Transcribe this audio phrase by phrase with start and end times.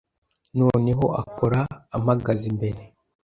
[0.59, 1.59] noneho akora
[1.97, 2.81] ampagaze imbere